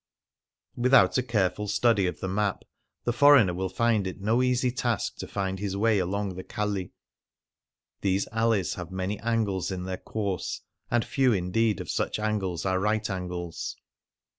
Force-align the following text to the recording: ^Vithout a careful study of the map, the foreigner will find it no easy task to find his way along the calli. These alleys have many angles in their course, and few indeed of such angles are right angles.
^Vithout 0.79 1.15
a 1.19 1.21
careful 1.21 1.67
study 1.67 2.07
of 2.07 2.21
the 2.21 2.27
map, 2.27 2.63
the 3.03 3.13
foreigner 3.13 3.53
will 3.53 3.69
find 3.69 4.07
it 4.07 4.19
no 4.19 4.41
easy 4.41 4.71
task 4.71 5.17
to 5.17 5.27
find 5.27 5.59
his 5.59 5.77
way 5.77 5.99
along 5.99 6.33
the 6.33 6.43
calli. 6.43 6.91
These 8.01 8.27
alleys 8.31 8.73
have 8.73 8.89
many 8.89 9.19
angles 9.19 9.69
in 9.69 9.83
their 9.83 9.97
course, 9.99 10.61
and 10.89 11.05
few 11.05 11.33
indeed 11.33 11.79
of 11.79 11.91
such 11.91 12.17
angles 12.17 12.65
are 12.65 12.79
right 12.79 13.07
angles. 13.11 13.75